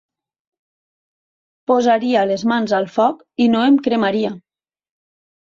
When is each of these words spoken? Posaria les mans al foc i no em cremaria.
Posaria 1.71 2.23
les 2.31 2.45
mans 2.53 2.75
al 2.79 2.89
foc 2.97 3.21
i 3.47 3.49
no 3.59 3.63
em 3.69 3.79
cremaria. 3.91 4.35